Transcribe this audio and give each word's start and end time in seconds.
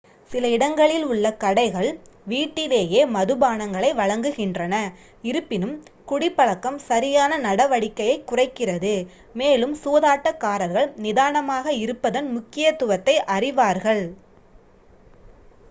சில 0.31 0.47
இடங்களில் 0.47 1.03
உள்ள 1.05 1.25
கடைகள் 1.35 1.89
வீட்டிலேயே 2.27 3.01
மதுபானங்களை 3.07 3.89
வழங்குகின்றன 3.95 4.75
இருப்பினும் 5.23 5.75
குடிப்பழக்கம் 6.05 6.79
சரியான 6.79 7.37
நடவடிக்கையைக் 7.37 8.25
குறைக்கிறது 8.25 8.95
மேலும் 9.35 9.75
சூதாட்டக்காரர்கள் 9.83 10.89
நிதானமாக 10.97 11.75
இருப்பதன் 11.81 12.29
முக்கியத்துவத்தை 12.31 13.15
அறிவார்கள் 13.31 14.03